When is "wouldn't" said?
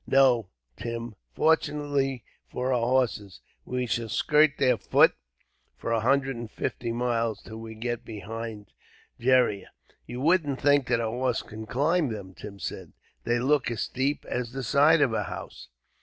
10.21-10.59